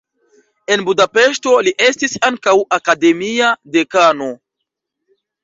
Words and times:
En 0.75 0.85
Budapeŝto 0.85 1.53
li 1.67 1.73
estis 1.89 2.15
ankaŭ 2.31 2.55
akademia 2.79 3.53
dekano. 3.77 4.33